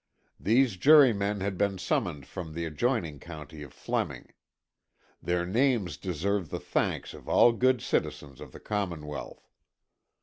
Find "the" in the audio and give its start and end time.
2.55-2.65, 6.49-6.59, 8.51-8.59